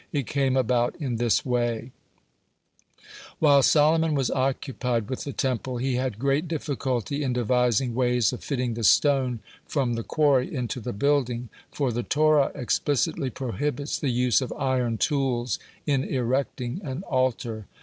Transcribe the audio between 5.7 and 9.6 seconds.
he had great difficulty in devising ways of fitting the stone